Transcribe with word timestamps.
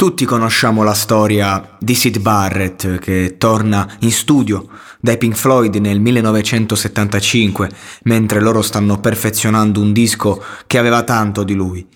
Tutti 0.00 0.24
conosciamo 0.24 0.82
la 0.82 0.94
storia 0.94 1.76
di 1.78 1.94
Sid 1.94 2.20
Barrett 2.20 2.98
che 3.00 3.34
torna 3.36 3.86
in 3.98 4.10
studio 4.10 4.66
dai 4.98 5.18
Pink 5.18 5.34
Floyd 5.34 5.74
nel 5.74 6.00
1975 6.00 7.68
mentre 8.04 8.40
loro 8.40 8.62
stanno 8.62 8.98
perfezionando 8.98 9.78
un 9.78 9.92
disco 9.92 10.42
che 10.66 10.78
aveva 10.78 11.02
tanto 11.02 11.44
di 11.44 11.52
lui, 11.52 11.86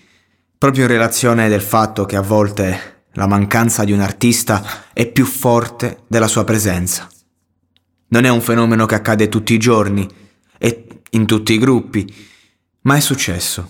proprio 0.55 0.83
in 0.83 0.89
relazione 0.89 1.49
del 1.49 1.63
fatto 1.63 2.05
che 2.05 2.15
a 2.15 2.21
volte 2.21 3.05
la 3.13 3.25
mancanza 3.25 3.83
di 3.83 3.91
un 3.91 4.01
artista 4.01 4.63
è 4.93 5.07
più 5.07 5.25
forte 5.25 6.03
della 6.05 6.27
sua 6.27 6.43
presenza. 6.43 7.09
Non 8.09 8.23
è 8.23 8.29
un 8.29 8.41
fenomeno 8.41 8.85
che 8.85 8.93
accade 8.93 9.29
tutti 9.29 9.55
i 9.55 9.57
giorni 9.57 10.07
e 10.59 10.87
in 11.09 11.25
tutti 11.25 11.53
i 11.53 11.57
gruppi, 11.57 12.05
ma 12.81 12.97
è 12.97 12.99
successo. 12.99 13.67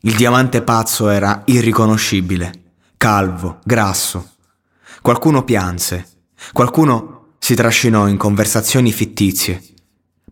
Il 0.00 0.14
diamante 0.14 0.62
pazzo 0.62 1.10
era 1.10 1.42
irriconoscibile 1.44 2.68
calvo, 3.00 3.60
grasso. 3.64 4.32
Qualcuno 5.00 5.42
pianse, 5.42 6.06
qualcuno 6.52 7.36
si 7.38 7.54
trascinò 7.54 8.06
in 8.06 8.18
conversazioni 8.18 8.92
fittizie, 8.92 9.62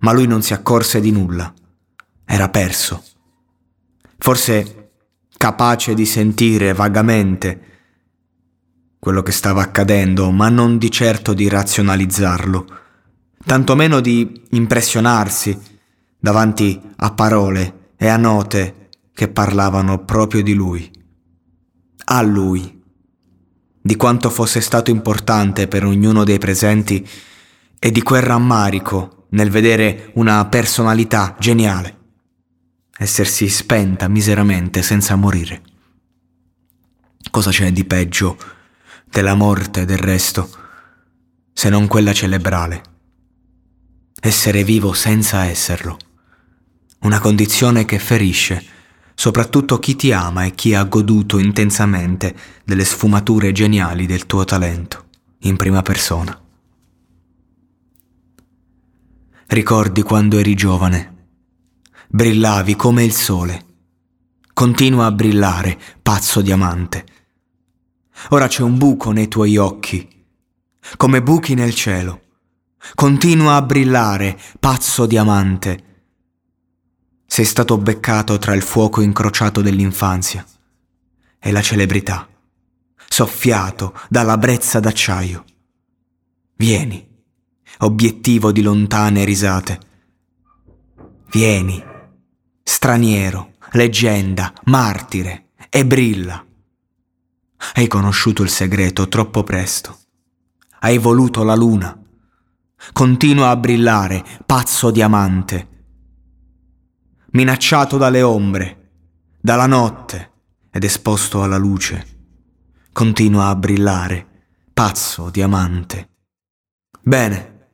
ma 0.00 0.12
lui 0.12 0.26
non 0.26 0.42
si 0.42 0.52
accorse 0.52 1.00
di 1.00 1.10
nulla. 1.10 1.50
Era 2.26 2.50
perso. 2.50 3.02
Forse 4.18 4.90
capace 5.38 5.94
di 5.94 6.04
sentire 6.04 6.74
vagamente 6.74 7.60
quello 8.98 9.22
che 9.22 9.32
stava 9.32 9.62
accadendo, 9.62 10.30
ma 10.30 10.50
non 10.50 10.76
di 10.76 10.90
certo 10.90 11.32
di 11.32 11.48
razionalizzarlo, 11.48 12.66
tantomeno 13.46 14.00
di 14.00 14.42
impressionarsi 14.50 15.58
davanti 16.18 16.78
a 16.96 17.14
parole 17.14 17.92
e 17.96 18.08
a 18.08 18.18
note 18.18 18.90
che 19.14 19.28
parlavano 19.28 20.04
proprio 20.04 20.42
di 20.42 20.52
lui 20.52 20.96
a 22.10 22.22
lui, 22.22 22.82
di 23.80 23.96
quanto 23.96 24.30
fosse 24.30 24.60
stato 24.60 24.90
importante 24.90 25.68
per 25.68 25.84
ognuno 25.84 26.24
dei 26.24 26.38
presenti 26.38 27.06
e 27.78 27.90
di 27.90 28.02
quel 28.02 28.22
rammarico 28.22 29.26
nel 29.30 29.50
vedere 29.50 30.10
una 30.14 30.44
personalità 30.46 31.36
geniale 31.38 31.96
essersi 33.00 33.48
spenta 33.48 34.08
miseramente 34.08 34.82
senza 34.82 35.14
morire. 35.14 35.62
Cosa 37.30 37.50
c'è 37.50 37.70
di 37.70 37.84
peggio 37.84 38.36
della 39.04 39.34
morte 39.34 39.84
del 39.84 39.98
resto, 39.98 40.50
se 41.52 41.68
non 41.68 41.86
quella 41.86 42.12
cerebrale? 42.12 42.82
Essere 44.20 44.64
vivo 44.64 44.92
senza 44.94 45.44
esserlo. 45.44 45.96
Una 47.02 47.20
condizione 47.20 47.84
che 47.84 48.00
ferisce 48.00 48.64
soprattutto 49.18 49.80
chi 49.80 49.96
ti 49.96 50.12
ama 50.12 50.44
e 50.44 50.52
chi 50.52 50.76
ha 50.76 50.84
goduto 50.84 51.38
intensamente 51.38 52.36
delle 52.64 52.84
sfumature 52.84 53.50
geniali 53.50 54.06
del 54.06 54.26
tuo 54.26 54.44
talento, 54.44 55.06
in 55.40 55.56
prima 55.56 55.82
persona. 55.82 56.40
Ricordi 59.48 60.02
quando 60.02 60.38
eri 60.38 60.54
giovane, 60.54 61.30
brillavi 62.06 62.76
come 62.76 63.02
il 63.02 63.12
sole, 63.12 63.66
continua 64.52 65.06
a 65.06 65.10
brillare, 65.10 65.76
pazzo 66.00 66.40
diamante. 66.40 67.04
Ora 68.28 68.46
c'è 68.46 68.62
un 68.62 68.78
buco 68.78 69.10
nei 69.10 69.26
tuoi 69.26 69.56
occhi, 69.56 70.08
come 70.96 71.22
buchi 71.24 71.54
nel 71.54 71.74
cielo. 71.74 72.22
Continua 72.94 73.56
a 73.56 73.62
brillare, 73.62 74.38
pazzo 74.60 75.06
diamante 75.06 75.86
sei 77.38 77.46
stato 77.46 77.78
beccato 77.78 78.36
tra 78.38 78.52
il 78.52 78.62
fuoco 78.62 79.00
incrociato 79.00 79.62
dell'infanzia 79.62 80.44
e 81.38 81.52
la 81.52 81.62
celebrità, 81.62 82.26
soffiato 83.08 83.96
dalla 84.08 84.36
brezza 84.36 84.80
d'acciaio. 84.80 85.44
Vieni, 86.56 87.08
obiettivo 87.78 88.50
di 88.50 88.60
lontane 88.60 89.24
risate. 89.24 89.78
Vieni, 91.30 91.80
straniero, 92.60 93.52
leggenda, 93.70 94.52
martire, 94.64 95.50
e 95.70 95.86
brilla. 95.86 96.44
Hai 97.74 97.86
conosciuto 97.86 98.42
il 98.42 98.50
segreto 98.50 99.06
troppo 99.06 99.44
presto. 99.44 99.96
Hai 100.80 100.98
voluto 100.98 101.44
la 101.44 101.54
luna. 101.54 101.96
Continua 102.92 103.50
a 103.50 103.56
brillare, 103.56 104.24
pazzo 104.44 104.90
diamante 104.90 105.76
minacciato 107.38 107.98
dalle 107.98 108.20
ombre, 108.20 108.90
dalla 109.40 109.66
notte 109.66 110.32
ed 110.72 110.82
esposto 110.82 111.40
alla 111.40 111.56
luce. 111.56 112.16
Continua 112.92 113.46
a 113.46 113.54
brillare, 113.54 114.26
pazzo 114.74 115.30
diamante. 115.30 116.08
Bene, 117.00 117.68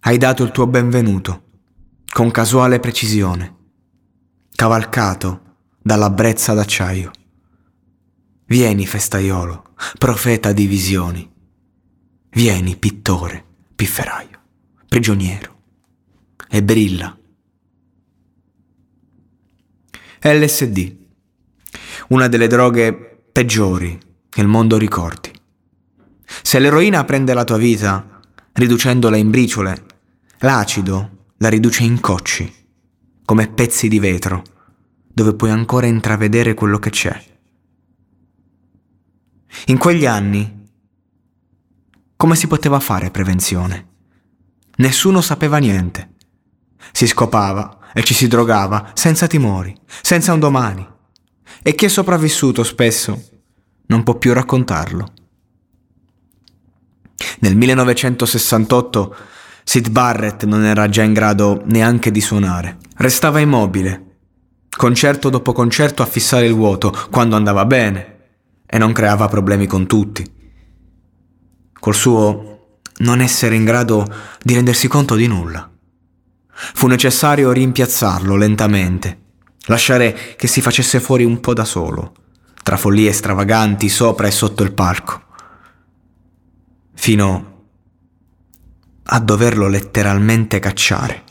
hai 0.00 0.18
dato 0.18 0.42
il 0.42 0.50
tuo 0.50 0.66
benvenuto, 0.66 1.44
con 2.12 2.30
casuale 2.30 2.78
precisione, 2.78 3.56
cavalcato 4.54 5.56
dalla 5.80 6.10
brezza 6.10 6.52
d'acciaio. 6.52 7.10
Vieni, 8.44 8.86
festaiolo, 8.86 9.72
profeta 9.96 10.52
di 10.52 10.66
visioni. 10.66 11.26
Vieni, 12.32 12.76
pittore, 12.76 13.42
pifferaio, 13.74 14.40
prigioniero, 14.86 15.56
e 16.50 16.62
brilla 16.62 17.17
LSD, 20.20 20.96
una 22.08 22.26
delle 22.26 22.48
droghe 22.48 23.22
peggiori 23.30 23.98
che 24.28 24.40
il 24.40 24.48
mondo 24.48 24.76
ricordi. 24.76 25.30
Se 26.42 26.58
l'eroina 26.58 27.04
prende 27.04 27.34
la 27.34 27.44
tua 27.44 27.56
vita, 27.56 28.20
riducendola 28.52 29.16
in 29.16 29.30
briciole, 29.30 29.84
l'acido 30.38 31.26
la 31.38 31.48
riduce 31.48 31.84
in 31.84 32.00
cocci, 32.00 32.52
come 33.24 33.48
pezzi 33.48 33.86
di 33.88 34.00
vetro, 34.00 34.42
dove 35.06 35.34
puoi 35.34 35.50
ancora 35.50 35.86
intravedere 35.86 36.54
quello 36.54 36.78
che 36.78 36.90
c'è. 36.90 37.24
In 39.66 39.78
quegli 39.78 40.06
anni, 40.06 40.66
come 42.16 42.34
si 42.34 42.48
poteva 42.48 42.80
fare 42.80 43.12
prevenzione? 43.12 43.86
Nessuno 44.78 45.20
sapeva 45.20 45.58
niente. 45.58 46.14
Si 46.92 47.06
scopava 47.06 47.78
e 47.92 48.02
ci 48.04 48.14
si 48.14 48.28
drogava 48.28 48.90
senza 48.94 49.26
timori, 49.26 49.76
senza 50.02 50.32
un 50.32 50.40
domani. 50.40 50.86
E 51.62 51.74
chi 51.74 51.86
è 51.86 51.88
sopravvissuto 51.88 52.62
spesso 52.62 53.28
non 53.86 54.02
può 54.02 54.14
più 54.14 54.32
raccontarlo. 54.32 55.12
Nel 57.40 57.56
1968 57.56 59.16
Sid 59.64 59.90
Barrett 59.90 60.44
non 60.44 60.64
era 60.64 60.88
già 60.88 61.02
in 61.02 61.12
grado 61.12 61.62
neanche 61.66 62.10
di 62.10 62.20
suonare. 62.20 62.78
Restava 62.96 63.40
immobile, 63.40 64.16
concerto 64.76 65.28
dopo 65.28 65.52
concerto 65.52 66.02
a 66.02 66.06
fissare 66.06 66.46
il 66.46 66.54
vuoto 66.54 66.94
quando 67.10 67.36
andava 67.36 67.66
bene 67.66 68.16
e 68.66 68.78
non 68.78 68.92
creava 68.92 69.28
problemi 69.28 69.66
con 69.66 69.86
tutti. 69.86 70.24
Col 71.78 71.94
suo 71.94 72.78
non 72.98 73.20
essere 73.20 73.54
in 73.54 73.64
grado 73.64 74.06
di 74.42 74.54
rendersi 74.54 74.88
conto 74.88 75.14
di 75.14 75.26
nulla. 75.26 75.70
Fu 76.74 76.88
necessario 76.88 77.52
rimpiazzarlo 77.52 78.34
lentamente, 78.34 79.20
lasciare 79.66 80.34
che 80.36 80.48
si 80.48 80.60
facesse 80.60 80.98
fuori 80.98 81.24
un 81.24 81.38
po' 81.40 81.54
da 81.54 81.64
solo, 81.64 82.14
tra 82.62 82.76
follie 82.76 83.12
stravaganti 83.12 83.88
sopra 83.88 84.26
e 84.26 84.32
sotto 84.32 84.64
il 84.64 84.72
palco, 84.72 85.22
fino 86.94 87.66
a 89.04 89.20
doverlo 89.20 89.68
letteralmente 89.68 90.58
cacciare. 90.58 91.22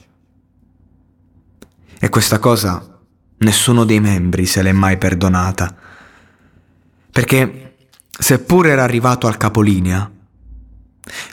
E 1.99 2.09
questa 2.09 2.39
cosa 2.39 2.99
nessuno 3.39 3.83
dei 3.83 3.99
membri 3.99 4.45
se 4.45 4.61
l'è 4.61 4.71
mai 4.71 4.97
perdonata, 4.97 5.75
perché 7.11 7.75
seppur 8.17 8.67
era 8.67 8.83
arrivato 8.83 9.27
al 9.27 9.37
capolinea, 9.37 10.09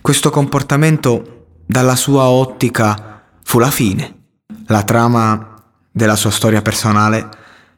questo 0.02 0.30
comportamento 0.30 1.62
dalla 1.64 1.96
sua 1.96 2.24
ottica 2.24 3.13
fu 3.44 3.58
la 3.60 3.70
fine. 3.70 4.22
La 4.66 4.82
trama 4.82 5.62
della 5.92 6.16
sua 6.16 6.30
storia 6.30 6.62
personale 6.62 7.28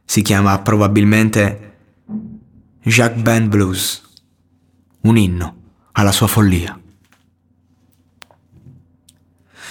si 0.04 0.22
chiama 0.22 0.58
probabilmente 0.60 1.74
Jacques 2.82 3.20
Band 3.20 3.48
Blues, 3.48 4.02
un 5.02 5.18
inno 5.18 5.56
alla 5.92 6.12
sua 6.12 6.28
follia. 6.28 6.80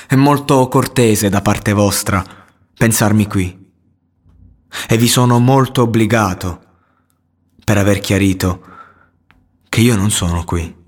È 0.07 0.15
molto 0.15 0.67
cortese 0.67 1.29
da 1.29 1.41
parte 1.41 1.73
vostra 1.73 2.23
pensarmi 2.77 3.25
qui 3.25 3.71
e 4.87 4.97
vi 4.97 5.07
sono 5.07 5.39
molto 5.39 5.83
obbligato 5.83 6.61
per 7.63 7.77
aver 7.77 7.99
chiarito 7.99 8.73
che 9.69 9.81
io 9.81 9.95
non 9.95 10.11
sono 10.11 10.43
qui. 10.43 10.83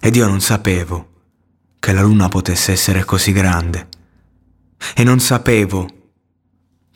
Ed 0.00 0.16
io 0.16 0.28
non 0.28 0.40
sapevo 0.40 1.17
che 1.78 1.92
la 1.92 2.02
luna 2.02 2.28
potesse 2.28 2.72
essere 2.72 3.04
così 3.04 3.32
grande. 3.32 3.88
E 4.94 5.04
non 5.04 5.20
sapevo 5.20 5.88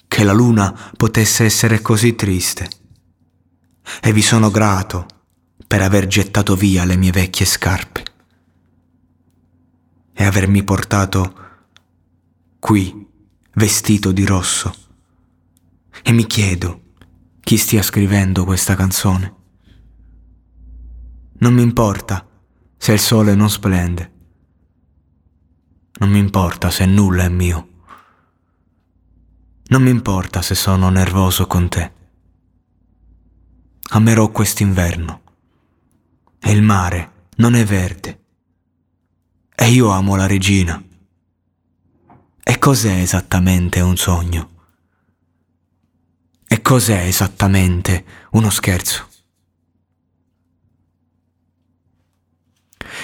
che 0.07 0.25
la 0.25 0.33
luna 0.33 0.93
potesse 0.97 1.45
essere 1.45 1.81
così 1.81 2.15
triste. 2.15 2.69
E 4.01 4.13
vi 4.13 4.23
sono 4.23 4.51
grato 4.51 5.07
per 5.67 5.83
aver 5.83 6.07
gettato 6.07 6.55
via 6.55 6.85
le 6.85 6.97
mie 6.97 7.11
vecchie 7.11 7.47
scarpe 7.47 8.03
e 10.13 10.25
avermi 10.25 10.63
portato 10.63 11.35
qui 12.59 13.09
vestito 13.55 14.13
di 14.13 14.25
rosso. 14.25 14.75
E 16.03 16.13
mi 16.13 16.27
chiedo 16.27 16.95
chi 17.41 17.57
stia 17.57 17.83
scrivendo 17.83 18.45
questa 18.45 18.75
canzone. 18.75 19.35
Non 21.39 21.55
mi 21.55 21.63
importa 21.63 22.27
se 22.77 22.93
il 22.93 23.01
sole 23.01 23.35
non 23.35 23.51
splende. 23.51 24.12
Non 26.03 26.11
mi 26.11 26.19
importa 26.19 26.69
se 26.73 26.85
nulla 26.85 27.23
è 27.23 27.29
mio. 27.29 27.69
Non 29.67 29.83
mi 29.83 29.91
importa 29.91 30.43
se 30.43 30.57
sono 30.57 30.89
nervoso 30.89 31.47
con 31.47 31.69
te. 31.69 31.93
Amerò 33.91 34.33
quest'inverno. 34.33 35.23
E 36.41 36.51
il 36.51 36.61
mare 36.61 37.29
non 37.37 37.55
è 37.55 37.65
verde. 37.65 38.25
E 39.55 39.69
io 39.71 39.91
amo 39.91 40.17
la 40.17 40.27
regina. 40.27 40.83
E 42.43 42.59
cos'è 42.59 43.01
esattamente 43.01 43.79
un 43.79 43.97
sogno? 43.97 44.51
E 46.49 46.61
cos'è 46.63 47.07
esattamente 47.07 48.05
uno 48.33 48.51
scherzo? 48.51 49.09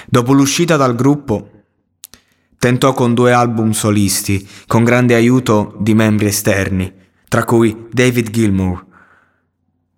Dopo 0.08 0.32
l'uscita 0.32 0.76
dal 0.76 0.96
gruppo, 0.96 1.57
tentò 2.58 2.92
con 2.92 3.14
due 3.14 3.32
album 3.32 3.70
solisti, 3.70 4.46
con 4.66 4.84
grande 4.84 5.14
aiuto 5.14 5.76
di 5.78 5.94
membri 5.94 6.26
esterni, 6.26 6.92
tra 7.28 7.44
cui 7.44 7.86
David 7.90 8.30
Gilmour, 8.30 8.86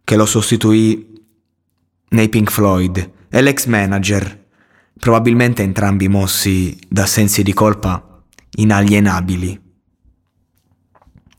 che 0.04 0.16
lo 0.16 0.26
sostituì 0.26 1.08
nei 2.10 2.28
Pink 2.28 2.50
Floyd, 2.50 3.12
e 3.28 3.42
l'ex 3.42 3.66
manager, 3.66 4.46
probabilmente 4.98 5.62
entrambi 5.62 6.08
mossi 6.08 6.78
da 6.88 7.06
sensi 7.06 7.42
di 7.42 7.52
colpa 7.52 8.22
inalienabili. 8.56 9.60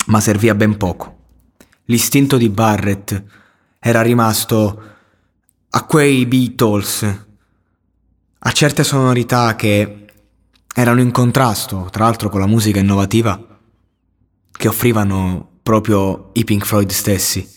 Ma 0.08 0.20
servì 0.20 0.50
a 0.50 0.56
ben 0.56 0.78
poco. 0.78 1.18
L'istinto 1.86 2.38
di 2.38 2.50
Barrett 2.50 3.24
era 3.80 4.02
rimasto 4.02 4.84
a 5.70 5.84
quei 5.86 6.26
Beatles, 6.26 7.26
a 8.40 8.52
certe 8.52 8.84
sonorità 8.84 9.56
che 9.56 10.08
erano 10.74 11.02
in 11.02 11.12
contrasto, 11.12 11.88
tra 11.92 12.06
l'altro, 12.06 12.30
con 12.30 12.40
la 12.40 12.48
musica 12.48 12.80
innovativa 12.80 13.60
che 14.52 14.68
offrivano 14.68 15.60
proprio 15.62 16.30
i 16.34 16.44
Pink 16.44 16.66
Floyd 16.66 16.90
stessi. 16.90 17.48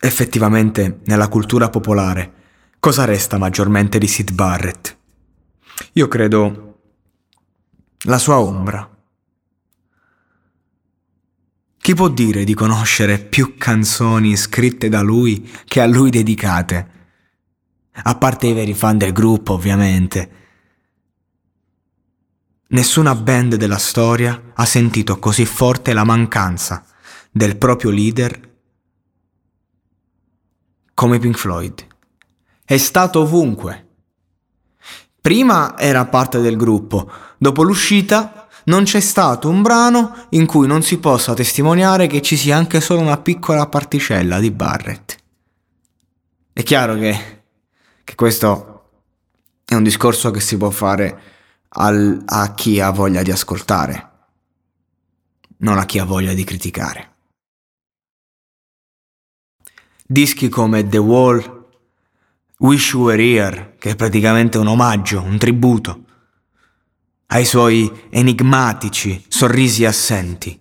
Effettivamente, 0.00 1.00
nella 1.04 1.28
cultura 1.28 1.68
popolare, 1.68 2.32
cosa 2.80 3.04
resta 3.04 3.38
maggiormente 3.38 3.98
di 3.98 4.06
Sid 4.06 4.32
Barrett? 4.32 4.96
Io 5.92 6.08
credo 6.08 6.80
la 8.04 8.18
sua 8.18 8.38
ombra. 8.38 8.88
Chi 11.78 11.94
può 11.94 12.08
dire 12.08 12.44
di 12.44 12.54
conoscere 12.54 13.18
più 13.18 13.56
canzoni 13.56 14.36
scritte 14.36 14.88
da 14.88 15.00
lui 15.00 15.50
che 15.64 15.80
a 15.80 15.86
lui 15.86 16.10
dedicate? 16.10 16.90
A 17.92 18.14
parte 18.14 18.46
i 18.46 18.52
veri 18.52 18.72
fan 18.72 18.98
del 18.98 19.12
gruppo, 19.12 19.52
ovviamente 19.54 20.41
Nessuna 22.72 23.14
band 23.14 23.56
della 23.56 23.76
storia 23.76 24.52
ha 24.54 24.64
sentito 24.64 25.18
così 25.18 25.44
forte 25.44 25.92
la 25.92 26.04
mancanza 26.04 26.82
del 27.30 27.58
proprio 27.58 27.90
leader 27.90 28.50
come 30.94 31.18
Pink 31.18 31.36
Floyd. 31.36 31.86
È 32.64 32.78
stato 32.78 33.20
ovunque. 33.20 33.88
Prima 35.20 35.78
era 35.78 36.06
parte 36.06 36.40
del 36.40 36.56
gruppo, 36.56 37.10
dopo 37.36 37.62
l'uscita 37.62 38.48
non 38.64 38.84
c'è 38.84 39.00
stato 39.00 39.50
un 39.50 39.60
brano 39.60 40.26
in 40.30 40.46
cui 40.46 40.66
non 40.66 40.80
si 40.80 40.96
possa 40.96 41.34
testimoniare 41.34 42.06
che 42.06 42.22
ci 42.22 42.38
sia 42.38 42.56
anche 42.56 42.80
solo 42.80 43.00
una 43.00 43.18
piccola 43.18 43.66
particella 43.66 44.40
di 44.40 44.50
Barrett. 44.50 45.16
È 46.54 46.62
chiaro 46.62 46.94
che, 46.94 47.42
che 48.02 48.14
questo 48.14 48.88
è 49.66 49.74
un 49.74 49.82
discorso 49.82 50.30
che 50.30 50.40
si 50.40 50.56
può 50.56 50.70
fare 50.70 51.32
al, 51.74 52.22
a 52.26 52.52
chi 52.54 52.80
ha 52.80 52.90
voglia 52.90 53.22
di 53.22 53.30
ascoltare, 53.30 54.10
non 55.58 55.78
a 55.78 55.86
chi 55.86 55.98
ha 55.98 56.04
voglia 56.04 56.34
di 56.34 56.44
criticare. 56.44 57.10
Dischi 60.04 60.48
come 60.48 60.86
The 60.86 60.98
Wall, 60.98 61.68
Wish 62.58 62.92
You 62.92 63.04
Were 63.04 63.22
Here, 63.22 63.76
che 63.78 63.90
è 63.90 63.96
praticamente 63.96 64.58
un 64.58 64.66
omaggio, 64.66 65.22
un 65.22 65.38
tributo, 65.38 66.04
ai 67.28 67.46
suoi 67.46 67.90
enigmatici 68.10 69.24
sorrisi 69.28 69.86
assenti, 69.86 70.60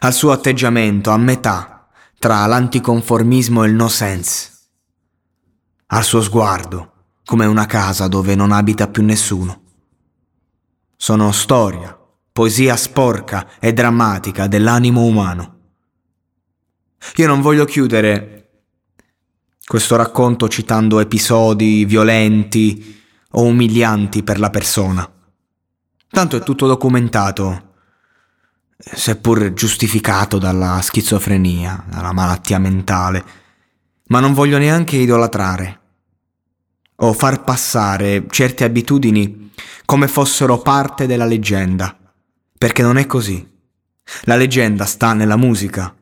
al 0.00 0.12
suo 0.12 0.32
atteggiamento 0.32 1.10
a 1.10 1.16
metà 1.16 1.86
tra 2.18 2.44
l'anticonformismo 2.46 3.62
e 3.62 3.68
il 3.68 3.74
no 3.74 3.88
sense, 3.88 4.50
al 5.86 6.02
suo 6.02 6.22
sguardo 6.22 6.90
come 7.24 7.46
una 7.46 7.66
casa 7.66 8.08
dove 8.08 8.34
non 8.34 8.50
abita 8.50 8.88
più 8.88 9.04
nessuno 9.04 9.61
sono 11.02 11.32
storia, 11.32 11.98
poesia 12.30 12.76
sporca 12.76 13.58
e 13.58 13.72
drammatica 13.72 14.46
dell'animo 14.46 15.02
umano. 15.02 15.56
Io 17.16 17.26
non 17.26 17.40
voglio 17.40 17.64
chiudere 17.64 18.50
questo 19.66 19.96
racconto 19.96 20.46
citando 20.46 21.00
episodi 21.00 21.84
violenti 21.86 23.02
o 23.30 23.42
umilianti 23.42 24.22
per 24.22 24.38
la 24.38 24.50
persona. 24.50 25.12
Tanto 26.08 26.36
è 26.36 26.40
tutto 26.44 26.68
documentato, 26.68 27.72
seppur 28.78 29.54
giustificato 29.54 30.38
dalla 30.38 30.80
schizofrenia, 30.82 31.84
dalla 31.88 32.12
malattia 32.12 32.60
mentale, 32.60 33.24
ma 34.06 34.20
non 34.20 34.34
voglio 34.34 34.58
neanche 34.58 34.94
idolatrare 34.94 35.80
o 37.04 37.12
far 37.12 37.42
passare 37.42 38.26
certe 38.30 38.64
abitudini 38.64 39.50
come 39.84 40.06
fossero 40.06 40.58
parte 40.58 41.06
della 41.06 41.24
leggenda, 41.24 41.96
perché 42.56 42.82
non 42.82 42.96
è 42.96 43.06
così. 43.06 43.50
La 44.22 44.36
leggenda 44.36 44.84
sta 44.84 45.12
nella 45.12 45.36
musica, 45.36 45.94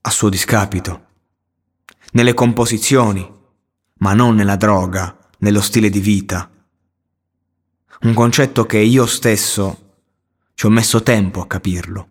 a 0.00 0.10
suo 0.10 0.28
discapito, 0.30 1.06
nelle 2.12 2.32
composizioni, 2.32 3.30
ma 3.98 4.14
non 4.14 4.34
nella 4.36 4.56
droga, 4.56 5.16
nello 5.38 5.60
stile 5.60 5.90
di 5.90 6.00
vita. 6.00 6.50
Un 8.00 8.14
concetto 8.14 8.64
che 8.64 8.78
io 8.78 9.04
stesso 9.06 9.96
ci 10.54 10.66
ho 10.66 10.70
messo 10.70 11.02
tempo 11.02 11.42
a 11.42 11.46
capirlo. 11.46 12.08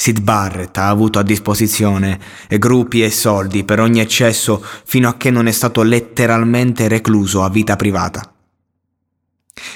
Sid 0.00 0.22
Barrett 0.22 0.78
ha 0.78 0.88
avuto 0.88 1.18
a 1.18 1.22
disposizione 1.22 2.18
gruppi 2.48 3.02
e 3.02 3.10
soldi 3.10 3.64
per 3.64 3.80
ogni 3.80 4.00
eccesso 4.00 4.64
fino 4.84 5.10
a 5.10 5.18
che 5.18 5.30
non 5.30 5.46
è 5.46 5.52
stato 5.52 5.82
letteralmente 5.82 6.88
recluso 6.88 7.42
a 7.42 7.50
vita 7.50 7.76
privata. 7.76 8.34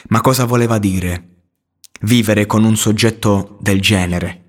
Ma 0.09 0.23
cosa 0.23 0.47
voleva 0.47 0.79
dire 0.79 1.43
vivere 2.01 2.47
con 2.47 2.65
un 2.65 2.75
soggetto 2.75 3.59
del 3.61 3.83
genere? 3.83 4.45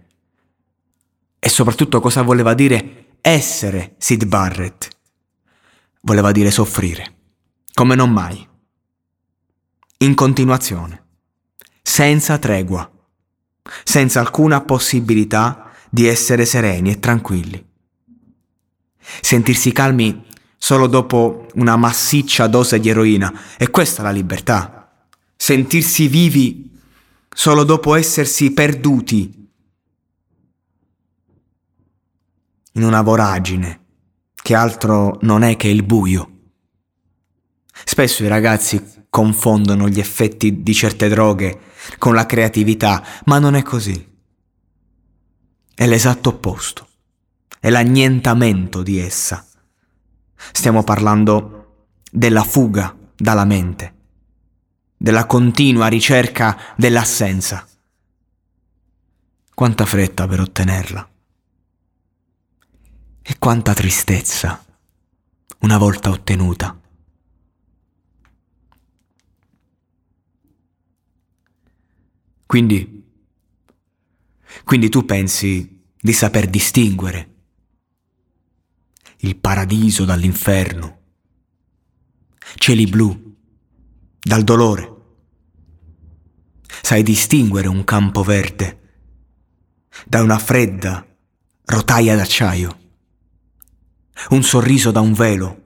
E 1.39 1.49
soprattutto 1.49 1.99
cosa 1.99 2.21
voleva 2.21 2.53
dire 2.53 3.17
essere 3.19 3.95
Sid 3.97 4.23
Barrett? 4.27 4.87
Voleva 6.03 6.31
dire 6.31 6.51
soffrire, 6.51 7.15
come 7.73 7.95
non 7.95 8.11
mai. 8.11 8.47
In 9.97 10.15
continuazione, 10.15 11.03
senza 11.81 12.37
tregua, 12.37 12.89
senza 13.83 14.19
alcuna 14.19 14.61
possibilità 14.61 15.71
di 15.89 16.07
essere 16.07 16.45
sereni 16.45 16.91
e 16.91 16.99
tranquilli. 16.99 17.63
Sentirsi 19.21 19.71
calmi 19.71 20.23
solo 20.57 20.87
dopo 20.87 21.47
una 21.55 21.75
massiccia 21.75 22.47
dose 22.47 22.79
di 22.79 22.89
eroina, 22.89 23.33
e 23.57 23.69
questa 23.69 24.01
è 24.01 24.05
la 24.05 24.11
libertà. 24.11 24.91
Sentirsi 25.35 26.07
vivi 26.07 26.71
solo 27.29 27.63
dopo 27.63 27.95
essersi 27.95 28.51
perduti 28.51 29.49
in 32.73 32.83
una 32.83 33.01
voragine 33.01 33.81
che 34.33 34.55
altro 34.55 35.17
non 35.21 35.43
è 35.43 35.55
che 35.55 35.67
il 35.67 35.83
buio. 35.83 36.29
Spesso 37.83 38.23
i 38.23 38.27
ragazzi 38.27 39.03
confondono 39.09 39.87
gli 39.87 39.99
effetti 39.99 40.61
di 40.61 40.73
certe 40.73 41.07
droghe 41.07 41.59
con 41.97 42.13
la 42.13 42.25
creatività, 42.25 43.03
ma 43.25 43.39
non 43.39 43.55
è 43.55 43.63
così. 43.63 44.13
È 45.73 45.85
l'esatto 45.87 46.29
opposto, 46.29 46.87
è 47.59 47.69
l'annientamento 47.69 48.81
di 48.81 48.99
essa. 48.99 49.45
Stiamo 50.51 50.83
parlando 50.83 51.89
della 52.11 52.43
fuga 52.43 52.95
dalla 53.15 53.45
mente, 53.45 53.93
della 54.95 55.25
continua 55.25 55.87
ricerca 55.87 56.57
dell'assenza. 56.75 57.67
Quanta 59.53 59.85
fretta 59.85 60.27
per 60.27 60.39
ottenerla. 60.41 61.09
E 63.21 63.37
quanta 63.39 63.73
tristezza 63.73 64.63
una 65.59 65.77
volta 65.77 66.09
ottenuta. 66.09 66.79
Quindi, 72.55 73.03
quindi 74.63 74.87
tu 74.87 75.03
pensi 75.03 75.83
di 75.99 76.13
saper 76.13 76.47
distinguere 76.47 77.33
il 79.17 79.35
paradiso 79.35 80.05
dall'inferno, 80.05 80.99
cieli 82.55 82.87
blu 82.87 83.35
dal 84.21 84.45
dolore. 84.45 84.93
Sai 86.81 87.03
distinguere 87.03 87.67
un 87.67 87.83
campo 87.83 88.23
verde 88.23 89.09
da 90.05 90.21
una 90.21 90.39
fredda 90.39 91.05
rotaia 91.65 92.15
d'acciaio 92.15 92.79
un 94.29 94.43
sorriso 94.43 94.91
da 94.91 95.01
un 95.01 95.11
velo. 95.11 95.63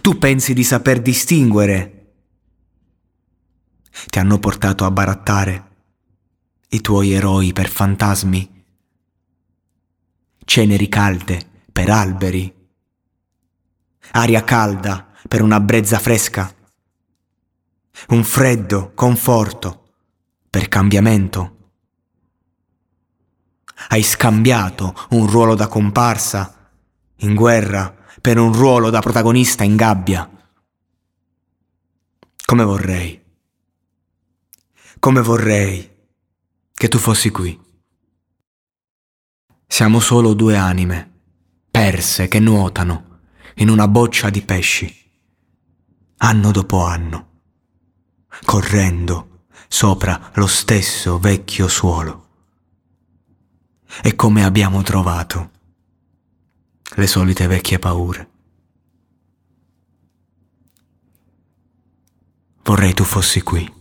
Tu 0.00 0.16
pensi 0.16 0.54
di 0.54 0.62
saper 0.62 1.02
distinguere. 1.02 1.99
Ti 4.06 4.18
hanno 4.18 4.38
portato 4.38 4.84
a 4.84 4.90
barattare 4.90 5.68
i 6.68 6.80
tuoi 6.80 7.12
eroi 7.12 7.52
per 7.52 7.68
fantasmi, 7.68 8.64
ceneri 10.44 10.88
calde 10.88 11.48
per 11.72 11.90
alberi, 11.90 12.52
aria 14.12 14.44
calda 14.44 15.12
per 15.28 15.42
una 15.42 15.60
brezza 15.60 15.98
fresca, 15.98 16.54
un 18.08 18.24
freddo 18.24 18.92
conforto 18.94 19.92
per 20.48 20.68
cambiamento. 20.68 21.56
Hai 23.88 24.02
scambiato 24.02 24.94
un 25.10 25.26
ruolo 25.26 25.54
da 25.54 25.66
comparsa 25.68 26.70
in 27.16 27.34
guerra, 27.34 27.94
per 28.20 28.38
un 28.38 28.52
ruolo 28.52 28.90
da 28.90 29.00
protagonista 29.00 29.64
in 29.64 29.76
gabbia. 29.76 30.28
Come 32.44 32.64
vorrei, 32.64 33.19
come 35.00 35.22
vorrei 35.22 35.90
che 36.74 36.88
tu 36.88 36.98
fossi 36.98 37.30
qui. 37.30 37.58
Siamo 39.66 39.98
solo 39.98 40.34
due 40.34 40.56
anime, 40.56 41.22
perse 41.70 42.28
che 42.28 42.38
nuotano 42.38 43.20
in 43.56 43.70
una 43.70 43.88
boccia 43.88 44.28
di 44.28 44.42
pesci, 44.42 44.94
anno 46.18 46.50
dopo 46.50 46.84
anno, 46.84 47.40
correndo 48.44 49.46
sopra 49.68 50.32
lo 50.34 50.46
stesso 50.46 51.18
vecchio 51.18 51.66
suolo. 51.66 52.28
E 54.02 54.14
come 54.14 54.44
abbiamo 54.44 54.82
trovato 54.82 55.50
le 56.96 57.06
solite 57.06 57.46
vecchie 57.46 57.78
paure. 57.78 58.30
Vorrei 62.62 62.92
tu 62.92 63.04
fossi 63.04 63.40
qui. 63.40 63.78